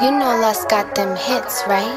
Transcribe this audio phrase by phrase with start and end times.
[0.00, 1.90] You know Lus got them hits, right?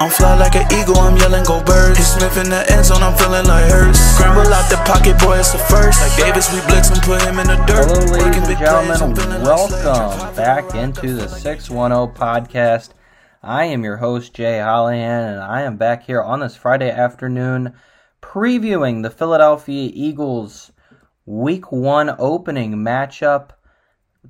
[0.00, 1.98] I'm fly like an eagle, I'm yelling go birds.
[1.98, 3.98] He Smith in the end zone, I'm feeling like hers.
[3.98, 6.00] Scramble out the pocket, boy, it's the first.
[6.00, 7.90] Like Davis, we blitz and put him in the dirt.
[7.90, 9.16] Hello, ladies and big plays, I'm gentlemen.
[9.16, 9.82] feeling like Sledge.
[9.82, 12.90] Welcome back into the 610 podcast.
[13.42, 17.72] I am your host, Jay Hollihan, and I am back here on this Friday afternoon
[18.20, 20.72] previewing the Philadelphia Eagles
[21.24, 23.50] Week 1 opening matchup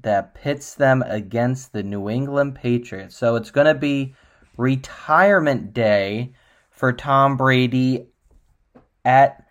[0.03, 3.17] that pits them against the New England Patriots.
[3.17, 4.15] So it's going to be
[4.59, 6.35] retirement day
[6.71, 8.09] for Tom Brady
[9.07, 9.43] at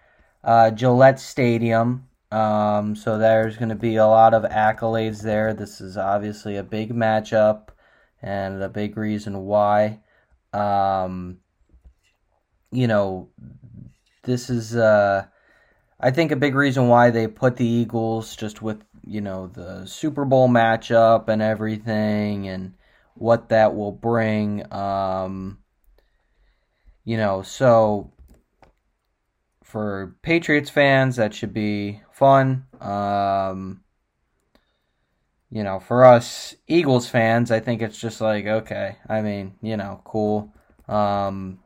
[0.43, 2.07] uh, Gillette Stadium.
[2.31, 5.55] Um, so there's going to be a lot of accolades there.
[5.55, 7.69] This is obviously a big matchup
[8.27, 9.99] and a big reason why.
[10.53, 11.39] Um,
[12.71, 13.29] you know,
[14.23, 15.25] this is, uh,
[15.99, 19.85] I think, a big reason why they put the Eagles just with, you know, the
[19.85, 22.73] Super Bowl matchup and everything and
[23.15, 24.71] what that will bring.
[24.73, 25.59] Um,
[27.05, 28.11] you know, so
[29.63, 32.65] for Patriots fans, that should be fun.
[32.81, 33.83] Um,
[35.49, 38.97] you know, for us Eagles fans, I think it's just like okay.
[39.07, 40.53] I mean, you know, cool.
[40.87, 41.59] Um,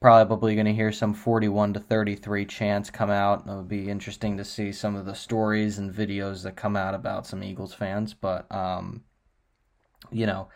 [0.00, 3.44] probably going to hear some 41 to 33 chants come out.
[3.46, 7.26] It'll be interesting to see some of the stories and videos that come out about
[7.26, 9.02] some Eagles fans, but um,
[10.10, 10.48] you know,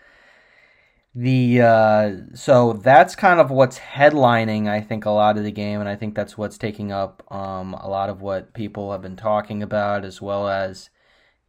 [1.15, 5.79] the uh, so that's kind of what's headlining I think a lot of the game,
[5.79, 9.17] and I think that's what's taking up um, a lot of what people have been
[9.17, 10.91] talking about, as well as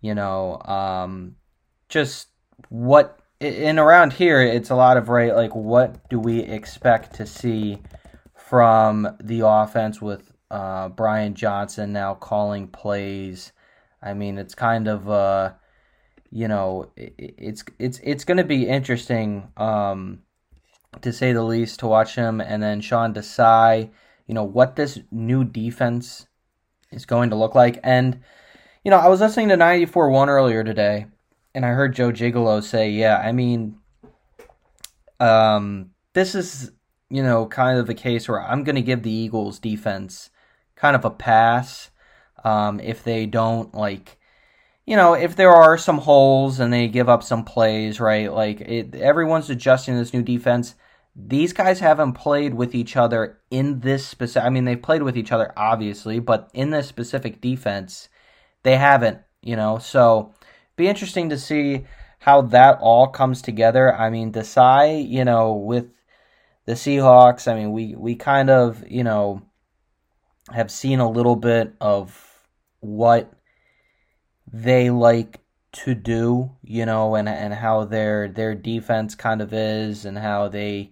[0.05, 1.35] you know um,
[1.89, 2.27] just
[2.69, 7.25] what in around here it's a lot of right like what do we expect to
[7.25, 7.79] see
[8.35, 13.51] from the offense with uh, Brian Johnson now calling plays.
[14.01, 15.53] I mean, it's kind of uh,
[16.31, 20.21] you know, it's it's it's going to be interesting, um,
[21.01, 23.89] to say the least, to watch him and then Sean Desai.
[24.27, 26.27] You know what this new defense
[26.91, 28.21] is going to look like, and
[28.85, 31.07] you know, I was listening to ninety four one earlier today,
[31.55, 33.79] and I heard Joe Giglio say, "Yeah, I mean,
[35.19, 36.71] um, this is
[37.09, 40.29] you know kind of a case where I'm going to give the Eagles defense
[40.75, 41.89] kind of a pass
[42.43, 44.19] um, if they don't like."
[44.85, 48.31] you know, if there are some holes and they give up some plays, right?
[48.31, 50.75] Like it, everyone's adjusting this new defense.
[51.15, 54.45] These guys haven't played with each other in this specific.
[54.45, 58.09] I mean, they've played with each other obviously, but in this specific defense,
[58.65, 59.19] they haven't.
[59.41, 60.33] You know, so
[60.75, 61.85] be interesting to see
[62.19, 63.95] how that all comes together.
[63.95, 65.85] I mean, Desai, you know, with
[66.65, 69.43] the Seahawks, I mean, we we kind of, you know,
[70.51, 72.19] have seen a little bit of
[72.79, 73.31] what
[74.51, 80.05] they like to do, you know, and and how their their defense kind of is,
[80.05, 80.91] and how they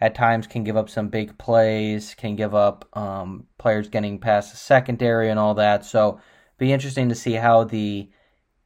[0.00, 4.52] at times can give up some big plays, can give up um, players getting past
[4.52, 5.84] the secondary and all that.
[5.84, 6.20] So,
[6.60, 8.08] be interesting to see how the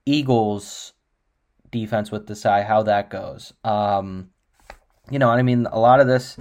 [0.05, 0.93] Eagles
[1.71, 3.55] defense with Desai how that goes.
[3.62, 4.31] Um,
[5.10, 6.37] you know, I mean a lot of this,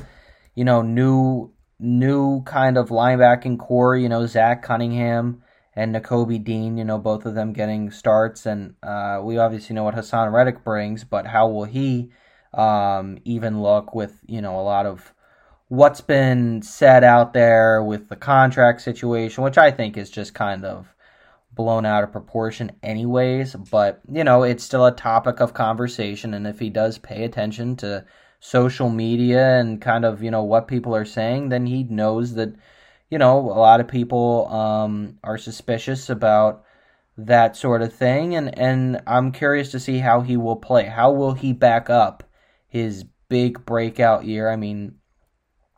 [0.56, 3.96] you know, new new kind of linebacking core.
[3.96, 5.44] You know, Zach Cunningham
[5.76, 8.48] and Nakobe Dean, you know, both of them getting starts.
[8.48, 12.12] And uh, we obviously know what Haason Reddick brings, but how will he
[12.54, 15.14] um, even look with, you know, a lot of
[15.68, 20.66] what's been said out there with the contract situation, which I think is just kind
[20.66, 20.94] of
[21.56, 23.56] blown out of proportion, anyways.
[23.56, 26.34] But, you know, it's still a topic of conversation.
[26.34, 28.06] And if he does pay attention to
[28.40, 32.56] social media and kind of, you know, what people are saying, then he knows that
[33.14, 36.64] you know, a lot of people um, are suspicious about
[37.16, 40.86] that sort of thing, and and I'm curious to see how he will play.
[40.86, 42.24] How will he back up
[42.68, 44.50] his big breakout year?
[44.50, 44.96] I mean,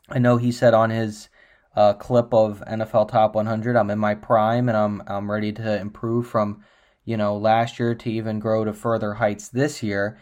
[0.08, 1.28] I know he said on his
[1.76, 5.80] uh, clip of NFL Top 100, "I'm in my prime and I'm I'm ready to
[5.80, 6.64] improve from,
[7.06, 10.18] you know, last year to even grow to further heights this year."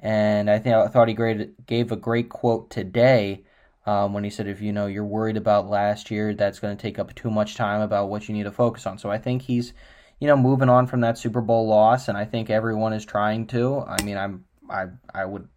[0.00, 3.44] And I think I thought he great, gave a great quote today
[3.88, 6.80] um, when he said, if you know you're worried about last year, that's going to
[6.80, 8.98] take up too much time about what you need to focus on.
[8.98, 9.72] So I think he's,
[10.20, 13.46] you know, moving on from that Super Bowl loss, and I think everyone is trying
[13.48, 13.80] to.
[13.80, 15.48] I mean, I'm I I would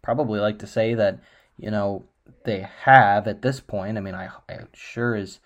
[0.00, 1.18] probably like to say that
[1.58, 2.04] you know
[2.44, 3.98] they have at this point.
[3.98, 5.40] I mean, I, I sure is,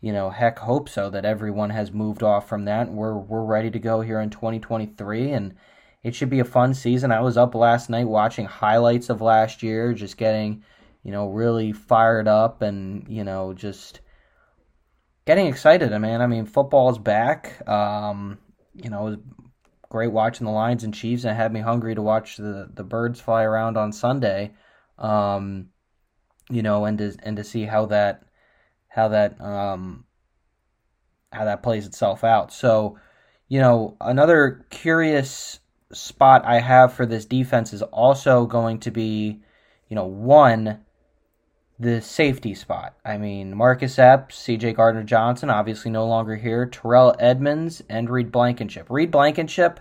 [0.00, 2.90] you know, heck hope so that everyone has moved off from that.
[2.90, 5.54] We're we're ready to go here in 2023, and
[6.02, 7.12] it should be a fun season.
[7.12, 10.62] I was up last night watching highlights of last year, just getting,
[11.02, 14.00] you know, really fired up and, you know, just
[15.26, 16.22] getting excited, man.
[16.22, 17.68] I mean, football's back.
[17.68, 18.38] Um,
[18.74, 19.16] you know,
[19.88, 22.84] great watching the Lions and Chiefs and it had me hungry to watch the, the
[22.84, 24.54] birds fly around on Sunday.
[24.98, 25.68] Um,
[26.50, 28.22] you know, and to and to see how that
[28.88, 30.04] how that um
[31.32, 32.52] how that plays itself out.
[32.52, 32.98] So,
[33.48, 35.60] you know, another curious
[35.92, 39.40] spot I have for this defense is also going to be,
[39.88, 40.80] you know, one,
[41.78, 42.96] the safety spot.
[43.04, 48.32] I mean, Marcus Epps, CJ Gardner Johnson, obviously no longer here, Terrell Edmunds and Reed
[48.32, 48.86] Blankenship.
[48.90, 49.80] Reed Blankenship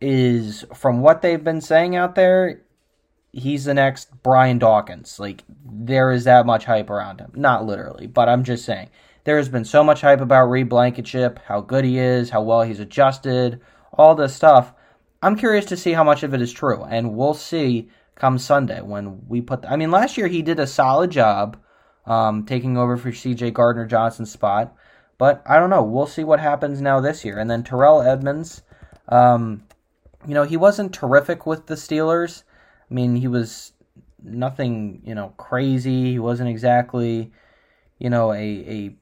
[0.00, 2.62] is, from what they've been saying out there,
[3.32, 5.18] he's the next Brian Dawkins.
[5.18, 7.32] Like, there is that much hype around him.
[7.34, 8.90] Not literally, but I'm just saying.
[9.24, 12.62] There has been so much hype about Reed Blankenship, how good he is, how well
[12.62, 13.60] he's adjusted,
[13.92, 14.72] all this stuff.
[15.22, 18.80] I'm curious to see how much of it is true, and we'll see come Sunday
[18.80, 19.62] when we put.
[19.62, 21.56] The, I mean, last year he did a solid job
[22.06, 23.50] um, taking over for C.J.
[23.50, 24.74] Gardner Johnson's spot,
[25.18, 25.82] but I don't know.
[25.82, 27.38] We'll see what happens now this year.
[27.38, 28.62] And then Terrell Edmunds,
[29.08, 29.64] um,
[30.26, 32.44] you know, he wasn't terrific with the Steelers.
[32.90, 33.72] I mean, he was
[34.22, 36.12] nothing, you know, crazy.
[36.12, 37.32] He wasn't exactly,
[37.98, 38.96] you know, a a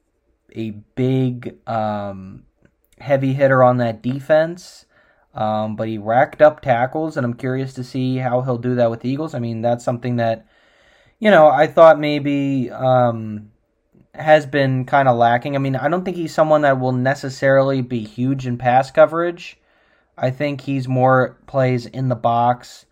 [0.55, 2.45] a big um,
[2.99, 4.87] heavy hitter on that defense.
[5.35, 8.91] Um, but he racked up tackles, and I'm curious to see how he'll do that
[8.91, 9.35] with the Eagles.
[9.35, 10.47] I mean, that's something that,
[11.19, 13.51] you know, I thought maybe um,
[14.15, 15.55] has been kind of lacking.
[15.55, 19.59] I mean, I don't think he's someone that will necessarily be huge in pass coverage.
[20.17, 22.87] I think he's more plays in the box,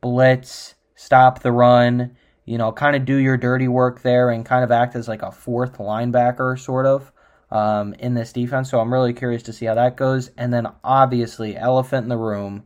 [0.00, 4.64] blitz, stop the run, you know, kind of do your dirty work there and kind
[4.64, 7.12] of act as like a fourth linebacker, sort of,
[7.50, 8.70] um, in this defense.
[8.70, 10.30] So I'm really curious to see how that goes.
[10.36, 12.64] And then obviously, elephant in the room,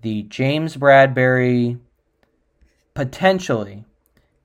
[0.00, 1.78] the James Bradberry,
[2.94, 3.84] potentially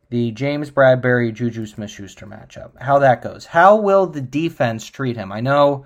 [0.09, 2.79] the James Bradberry Juju Smith Schuster matchup.
[2.79, 3.45] How that goes.
[3.45, 5.31] How will the defense treat him?
[5.31, 5.85] I know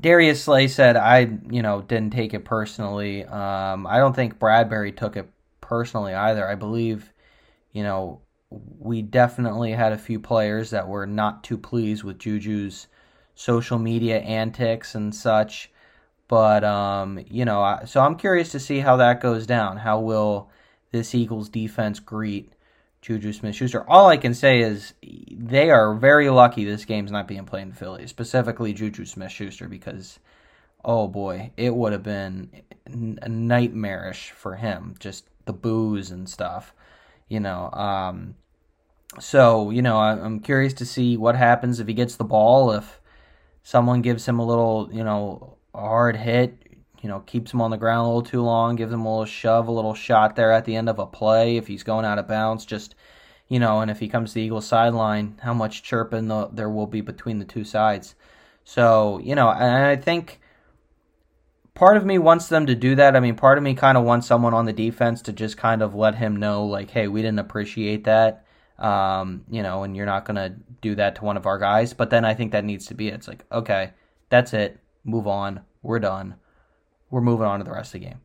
[0.00, 3.24] Darius Slay said I, you know, didn't take it personally.
[3.24, 5.28] Um, I don't think Bradberry took it
[5.60, 6.46] personally either.
[6.46, 7.12] I believe,
[7.72, 8.20] you know,
[8.78, 12.88] we definitely had a few players that were not too pleased with Juju's
[13.34, 15.70] social media antics and such.
[16.28, 19.76] But um, you know, so I'm curious to see how that goes down.
[19.76, 20.50] How will
[20.90, 22.51] this Eagles defense greet
[23.02, 23.84] Juju Smith Schuster?
[23.88, 24.94] All I can say is
[25.30, 29.68] they are very lucky this game's not being played in Philly, specifically Juju Smith Schuster,
[29.68, 30.20] because
[30.84, 34.94] oh boy, it would have been nightmarish for him.
[34.98, 36.72] Just the booze and stuff,
[37.28, 37.70] you know.
[37.72, 38.36] Um,
[39.18, 42.70] so you know, I'm curious to see what happens if he gets the ball.
[42.70, 43.00] If
[43.64, 46.61] someone gives him a little, you know, hard hit,
[47.02, 49.26] you know, keeps him on the ground a little too long, gives him a little
[49.26, 51.56] shove, a little shot there at the end of a play.
[51.56, 52.94] If he's going out of bounds, just
[53.48, 56.70] you know, and if he comes to the Eagles sideline, how much chirping the, there
[56.70, 58.14] will be between the two sides.
[58.64, 60.40] So you know, and I think
[61.74, 63.16] part of me wants them to do that.
[63.16, 65.82] I mean, part of me kind of wants someone on the defense to just kind
[65.82, 68.46] of let him know, like, hey, we didn't appreciate that.
[68.78, 71.92] Um, you know, and you're not going to do that to one of our guys.
[71.92, 73.14] But then I think that needs to be it.
[73.14, 73.92] It's like, okay,
[74.28, 74.78] that's it.
[75.04, 75.60] Move on.
[75.82, 76.36] We're done.
[77.12, 78.20] We're moving on to the rest of the game.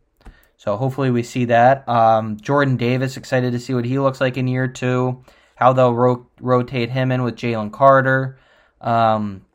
[0.56, 1.88] So hopefully we see that.
[1.88, 5.24] Um, Jordan Davis, excited to see what he looks like in year two.
[5.56, 8.40] How they'll ro- rotate him in with Jalen Carter.
[8.82, 9.46] Um,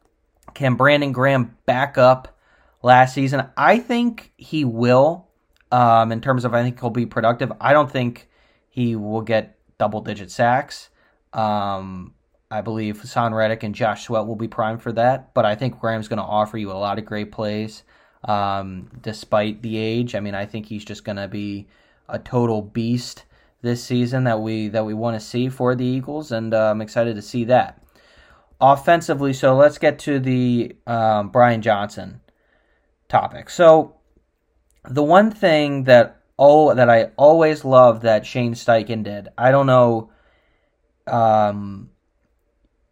[0.55, 2.39] can Brandon Graham back up
[2.83, 3.47] last season.
[3.57, 5.29] I think he will,
[5.71, 7.53] um, in terms of I think he'll be productive.
[7.61, 8.29] I don't think
[8.69, 10.91] he will get double digit sacks.
[11.33, 12.15] Um,
[12.51, 15.81] I believe Haason Reddick and Josh Sweat will be primed for that, but I think
[15.81, 17.83] Graham's going to offer you a lot of great plays
[18.25, 20.14] um, despite the age.
[20.14, 21.67] I mean, I think he's just going to be
[22.09, 23.25] a total beast
[23.62, 26.81] this season that we that we want to see for the Eagles, and uh, I'm
[26.81, 27.81] excited to see that.
[28.61, 32.21] Offensively, so let's get to the um, Brian Johnson
[33.09, 33.50] topic.
[33.50, 33.97] So
[34.88, 39.67] the one thing that oh that I always loved that Shane Steichen did, I don't
[39.67, 40.11] know
[41.09, 41.91] um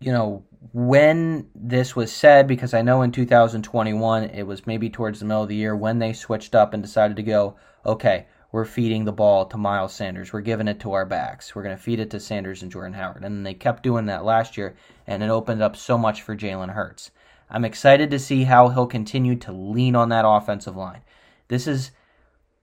[0.01, 5.19] you know when this was said because I know in 2021 it was maybe towards
[5.19, 8.65] the middle of the year when they switched up and decided to go, okay, we're
[8.65, 10.33] feeding the ball to Miles Sanders.
[10.33, 11.55] We're giving it to our backs.
[11.55, 13.25] We're going to feed it to Sanders and Jordan Howard.
[13.25, 14.75] And they kept doing that last year,
[15.07, 17.13] and it opened up so much for Jalen Hurts.
[17.49, 21.03] I'm excited to see how he'll continue to lean on that offensive line.
[21.49, 21.93] This is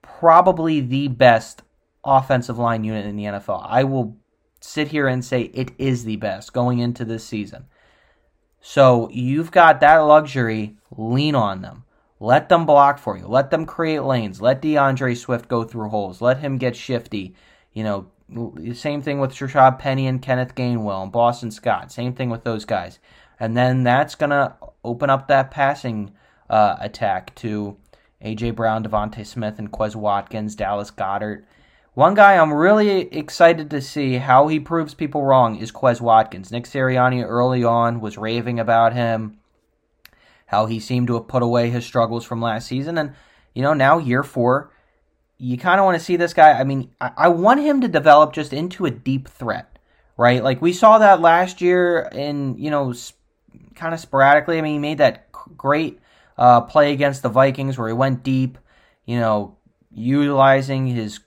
[0.01, 1.61] probably the best
[2.03, 3.65] offensive line unit in the NFL.
[3.65, 4.17] I will
[4.59, 7.65] sit here and say it is the best going into this season.
[8.61, 11.83] So you've got that luxury, lean on them.
[12.19, 13.27] Let them block for you.
[13.27, 14.41] Let them create lanes.
[14.41, 16.21] Let D'Andre Swift go through holes.
[16.21, 17.35] Let him get shifty.
[17.73, 21.91] You know, same thing with Rashaad Penny and Kenneth Gainwell and Boston Scott.
[21.91, 22.99] Same thing with those guys.
[23.39, 26.11] And then that's going to open up that passing
[26.49, 27.77] uh, attack to
[28.21, 28.51] A.J.
[28.51, 31.45] Brown, DeVonta Smith, and Quez Watkins, Dallas Goedert.
[31.97, 36.51] One guy I'm really excited to see how he proves people wrong is Quez Watkins.
[36.51, 39.39] Nick Sirianni early on was raving about him,
[40.45, 42.99] how he seemed to have put away his struggles from last season.
[42.99, 43.15] And,
[43.55, 44.71] you know, now year four,
[45.39, 46.51] you kind of want to see this guy.
[46.51, 49.79] I mean, I, I want him to develop just into a deep threat,
[50.17, 50.43] right?
[50.43, 52.93] Like we saw that last year in, you know,
[53.73, 54.59] kind of sporadically.
[54.59, 55.99] I mean, he made that great
[56.37, 58.59] uh, play against the Vikings where he went deep,
[59.07, 59.57] you know,
[59.91, 61.21] utilizing his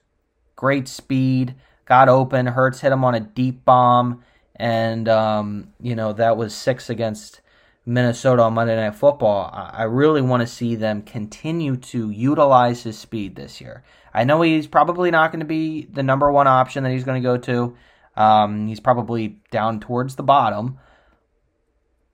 [0.61, 1.55] great speed,
[1.87, 4.23] got open, Hurts hit him on a deep bomb,
[4.57, 7.40] and, um, you know, that was six against
[7.87, 9.50] Minnesota on Monday Night Football.
[9.55, 13.83] I really want to see them continue to utilize his speed this year.
[14.12, 17.23] I know he's probably not going to be the number one option that he's going
[17.23, 17.75] to go to.
[18.14, 20.79] Um, he's probably down towards the bottom,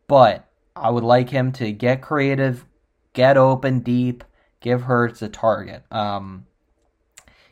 [0.07, 2.65] but I would like him to get creative,
[3.13, 4.23] get open deep,
[4.61, 5.83] give Hurts a target.
[5.91, 6.47] Um,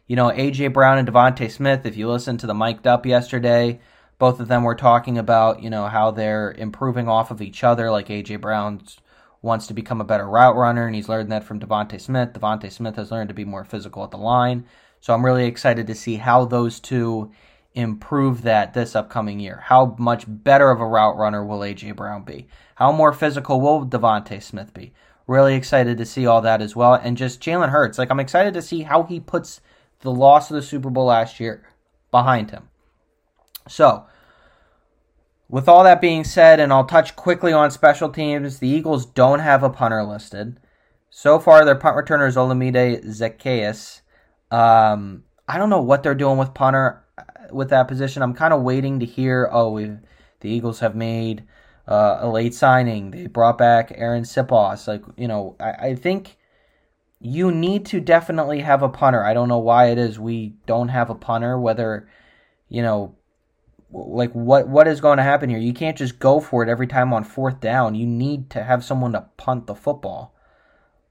[0.07, 1.87] you know, AJ Brown and DeVonta Smith.
[1.87, 3.81] If you listened to the mic'd up yesterday,
[4.19, 7.91] both of them were talking about you know how they're improving off of each other.
[7.91, 8.83] Like AJ Brown
[9.43, 12.33] wants to become a better route runner, and he's learned that from DeVonta Smith.
[12.33, 14.65] DeVonta Smith has learned to be more physical at the line.
[15.01, 17.31] So I'm really excited to see how those two
[17.75, 19.61] improve that this upcoming year.
[19.65, 22.47] How much better of a route runner will AJ Brown be?
[22.77, 24.93] How more physical will DeVonta Smith be?
[25.27, 26.95] Really excited to see all that as well.
[26.95, 29.61] And just Jalen Hurts, like I'm excited to see how he puts
[30.05, 31.67] the loss of the Super Bowl last year
[32.13, 32.69] behind him.
[33.67, 34.07] So,
[35.49, 39.41] with all that being said, and I'll touch quickly on special teams, the Eagles don't
[39.41, 40.61] have a punter listed.
[41.11, 44.03] So far, their punt returner is Olamide Zaccheaus.
[44.51, 47.03] Um, I don't know what they're doing with punter
[47.51, 48.23] with that position.
[48.23, 49.49] I'm kind of waiting to hear.
[49.51, 49.97] Oh, we
[50.41, 51.45] the Eagles have made
[51.89, 53.11] uh, a late signing.
[53.11, 54.87] They brought back Arryn Siposs.
[54.87, 56.37] Like you know, I, I think
[57.25, 59.25] you need to definitely have a punter.
[59.25, 61.59] I don't know why it is we don't have a punter.
[61.59, 62.07] Whether
[62.69, 63.17] you know,
[63.91, 65.59] like what what is going to happen here?
[65.59, 67.95] You can't just go for it every time on fourth down.
[67.95, 70.35] You need to have someone to punt the football.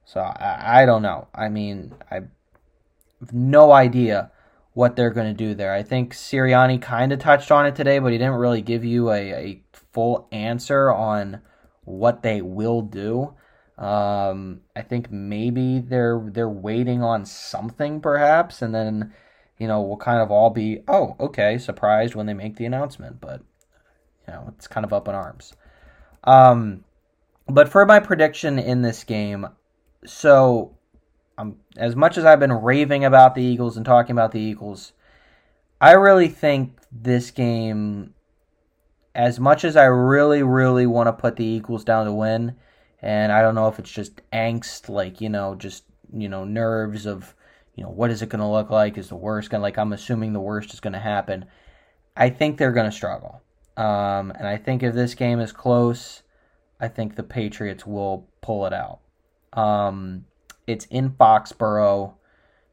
[0.05, 1.29] So I, I don't know.
[1.33, 4.31] I mean, I have no idea
[4.73, 5.73] what they're going to do there.
[5.73, 9.09] I think Sirianni kind of touched on it today, but he didn't really give you
[9.09, 11.41] a, a full answer on
[11.85, 13.33] what they will do.
[13.77, 19.13] Um, I think maybe they're they're waiting on something perhaps, and then
[19.57, 23.19] you know we'll kind of all be oh okay surprised when they make the announcement,
[23.19, 23.41] but
[24.27, 25.53] you know it's kind of up in arms.
[26.23, 26.83] Um,
[27.47, 29.47] but for my prediction in this game,
[30.05, 30.77] so
[31.37, 34.93] um, as much as I've been raving about the Eagles and talking about the Eagles,
[35.81, 38.13] I really think this game,
[39.15, 42.55] as much as I really, really want to put the Eagles down to win,
[43.03, 45.83] and I don't know if it's just angst, like, you know, just,
[46.13, 47.35] you know, nerves of,
[47.75, 48.97] you know, what is it going to look like?
[48.97, 51.45] Is the worst going to, like, I'm assuming the worst is going to happen.
[52.15, 53.41] I think they're going to struggle.
[53.75, 56.23] Um, and I think if this game is close,
[56.79, 58.99] I think the Patriots will pull it out.
[59.51, 60.25] Um,
[60.65, 62.13] it's in Foxborough.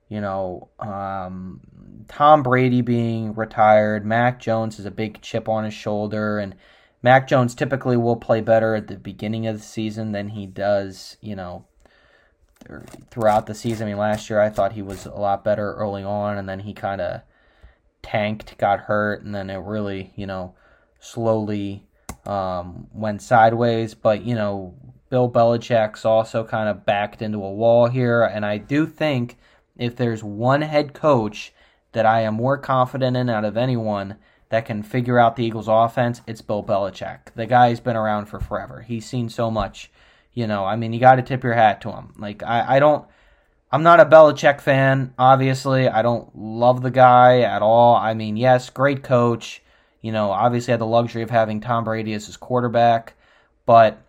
[0.08, 1.60] You know, um,
[2.06, 6.54] Tom Brady being retired, Mac Jones has a big chip on his shoulder, and
[7.02, 11.16] Mac Jones typically will play better at the beginning of the season than he does,
[11.21, 11.64] you know,
[13.11, 13.87] throughout the season.
[13.87, 16.61] I mean, last year I thought he was a lot better early on, and then
[16.61, 17.23] he kind of
[18.02, 20.54] tanked, got hurt, and then it really, you know,
[20.99, 21.87] slowly
[22.26, 23.95] um, went sideways.
[23.95, 24.75] But you know,
[25.09, 29.38] Bill Belichick's also kind of backed into a wall here, and I do think
[29.76, 31.52] if there's one head coach
[31.92, 34.16] that I am more confident in out of anyone
[34.50, 37.33] that can figure out the Eagles' offense, it's Bill Belichick.
[37.35, 38.83] The guy's been around for forever.
[38.83, 39.90] He's seen so much.
[40.35, 42.14] You know, I mean, you got to tip your hat to him.
[42.19, 43.07] Like, I, I don't.
[43.73, 45.88] I'm not a Belichick fan, obviously.
[45.88, 47.95] I don't love the guy at all.
[47.95, 49.62] I mean, yes, great coach.
[50.02, 53.14] You know, obviously had the luxury of having Tom Brady as his quarterback,
[53.66, 54.02] but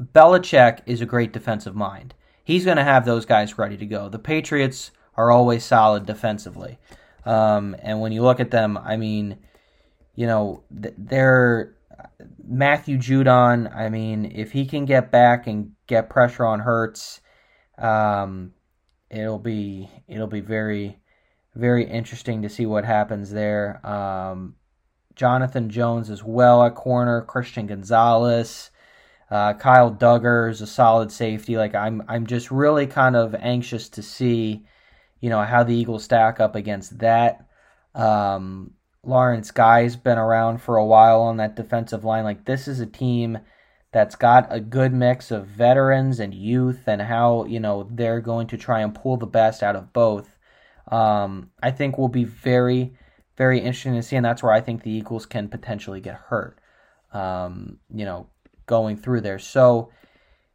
[0.00, 2.14] Belichick is a great defensive mind.
[2.44, 4.08] He's going to have those guys ready to go.
[4.08, 6.78] The Patriots are always solid defensively.
[7.24, 9.38] Um, and when you look at them, I mean,
[10.18, 11.76] you know, they're
[12.44, 13.72] Matthew Judon.
[13.72, 17.20] I mean, if he can get back and get pressure on Hurts,
[17.78, 18.52] um,
[19.10, 20.98] it'll be it'll be very
[21.54, 23.80] very interesting to see what happens there.
[23.86, 24.56] Um,
[25.14, 28.72] Jonathan Jones as well at corner, Christian Gonzalez.
[29.30, 31.56] Uh, Kyle Dugger is a solid safety.
[31.56, 34.66] Like I'm, I'm just really kind of anxious to see,
[35.20, 37.46] you know, how the Eagles stack up against that.
[37.94, 38.72] Um,
[39.04, 42.24] Lawrence Guy's been around for a while on that defensive line.
[42.24, 43.38] Like this is a team
[43.92, 48.46] that's got a good mix of veterans and youth, and how you know they're going
[48.48, 50.36] to try and pull the best out of both.
[50.90, 52.94] Um, I think will be very,
[53.36, 56.58] very interesting to see, and that's where I think the Eagles can potentially get hurt.
[57.12, 58.28] Um, you know,
[58.66, 59.38] going through there.
[59.38, 59.90] So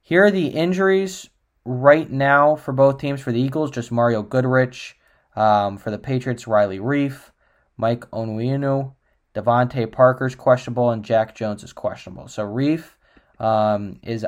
[0.02, 1.30] here are the injuries
[1.66, 3.22] right now for both teams.
[3.22, 4.98] For the Eagles, just Mario Goodrich.
[5.36, 7.32] Um, for the Patriots, Riley Reiff,
[7.78, 8.94] Mike Onwenu,
[9.36, 12.28] DeVante Parker's questionable, and Jack Jones is questionable.
[12.28, 12.96] So Reiff
[13.40, 14.26] um, is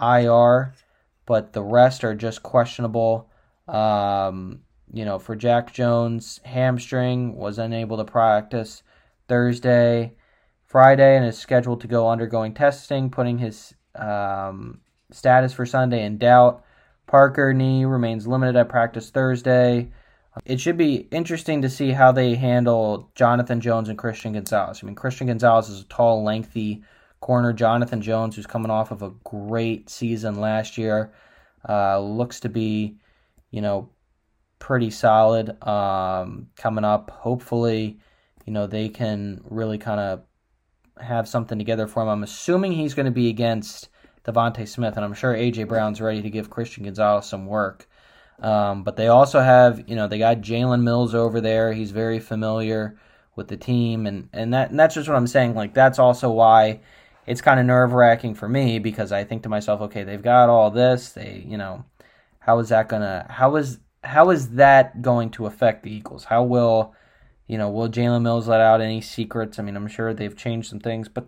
[0.00, 0.74] IR,
[1.26, 3.30] but the rest are just questionable.
[3.68, 4.60] Um,
[4.92, 8.82] you know, for Jack Jones, hamstring was unable to practice
[9.28, 10.14] Thursday,
[10.64, 14.80] Friday, and is scheduled to go undergoing testing, putting his um,
[15.12, 16.64] status for Sunday in doubt.
[17.06, 19.90] Parker knee remains limited at practice Thursday.
[20.44, 24.80] It should be interesting to see how they handle Jonathan Jones and Christian Gonzalez.
[24.82, 26.84] I mean, Christian Gonzalez is a tall, lengthy
[27.20, 27.52] corner.
[27.52, 31.12] Jonathan Jones, who's coming off of a great season last year,
[31.68, 32.96] uh, looks to be,
[33.50, 33.90] you know,
[34.60, 37.10] pretty solid um, coming up.
[37.10, 37.98] Hopefully,
[38.46, 40.22] you know, they can really kind of
[41.02, 42.08] have something together for him.
[42.08, 43.88] I'm assuming he's going to be against
[44.24, 47.88] DeVonta Smith, and I'm sure AJ Brown's ready to give Christian Gonzalez some work.
[48.40, 51.72] Um, but they also have, you know, they got Jalen Mills over there.
[51.72, 52.98] He's very familiar
[53.36, 55.54] with the team, and and that and that's just what I'm saying.
[55.54, 56.80] Like that's also why
[57.26, 60.48] it's kind of nerve wracking for me because I think to myself, okay, they've got
[60.48, 61.10] all this.
[61.10, 61.84] They, you know,
[62.38, 63.26] how is that gonna?
[63.28, 66.24] How is how is that going to affect the Eagles?
[66.24, 66.94] How will
[67.50, 69.58] you know, will Jalen Mills let out any secrets?
[69.58, 71.26] I mean, I'm sure they've changed some things, but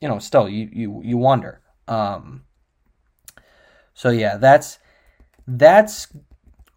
[0.00, 1.60] you know, still, you you you wonder.
[1.86, 2.44] Um,
[3.92, 4.78] so yeah, that's
[5.46, 6.08] that's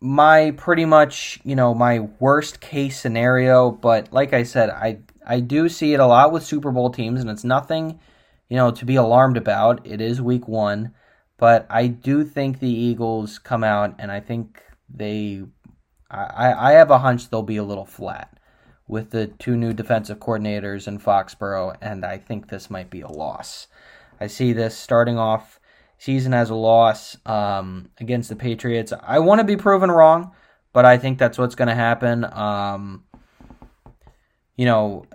[0.02, 3.72] my pretty much you know my worst case scenario.
[3.72, 7.22] But like I said, I I do see it a lot with Super Bowl teams,
[7.22, 8.00] and it's nothing
[8.50, 9.86] you know to be alarmed about.
[9.86, 10.94] It is Week One,
[11.38, 15.44] but I do think the Eagles come out, and I think they.
[16.10, 18.38] I, I have a hunch they'll be a little flat
[18.88, 23.08] with the two new defensive coordinators in Foxborough, and I think this might be a
[23.08, 23.68] loss.
[24.20, 25.60] I see this starting off
[25.98, 28.94] season as a loss um, against the Patriots.
[29.02, 30.32] I want to be proven wrong,
[30.74, 32.26] but I think that's what's going to happen.
[32.26, 33.04] Um,
[34.56, 35.06] you know,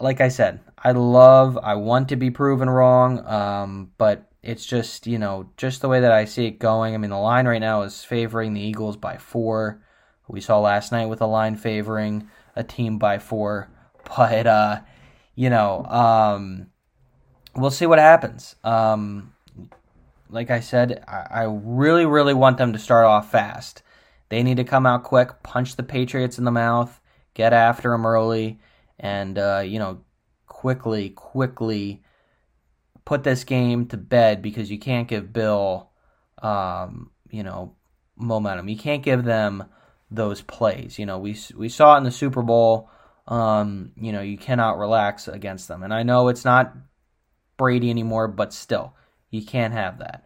[0.00, 5.06] like I said, I love, I want to be proven wrong, um, but it's just,
[5.06, 6.94] you know, just the way that I see it going.
[6.94, 9.82] I mean, the line right now is favoring the Eagles by four.
[10.28, 13.70] We saw last night with a line favoring a team by four.
[14.16, 14.80] But uh,
[15.34, 16.68] you know, um,
[17.54, 18.56] we'll see what happens.
[18.64, 19.34] Um,
[20.30, 23.82] like I said, I, I really, really want them to start off fast.
[24.28, 27.00] They need to come out quick, punch the Patriots in the mouth,
[27.34, 28.58] get after them early,
[28.98, 30.00] and uh, you know,
[30.46, 32.02] quickly, quickly
[33.04, 35.88] put this game to bed because you can't give Bill,
[36.42, 37.74] um, you know,
[38.16, 38.68] momentum.
[38.68, 39.64] You can't give them
[40.10, 40.98] those plays.
[40.98, 42.90] You know, we we saw it in the Super Bowl.
[43.26, 45.82] Um, you know, you cannot relax against them.
[45.82, 46.74] And I know it's not
[47.56, 48.94] Brady anymore, but still,
[49.30, 50.24] you can't have that.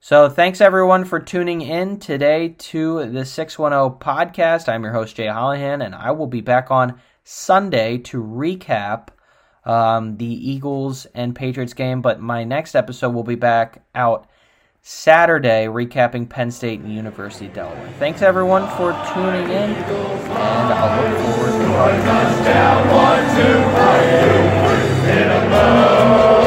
[0.00, 4.68] So, thanks everyone for tuning in today to the 610 podcast.
[4.68, 9.08] I'm your host, Jay Hollihan, and I will be back on Sunday to recap
[9.64, 12.00] um, the Eagles and Patriots game.
[12.00, 14.30] But my next episode will be back out
[14.82, 17.88] Saturday, recapping Penn State and University of Delaware.
[17.98, 21.52] Thanks everyone for tuning in, and I'll look forward
[26.32, 26.37] to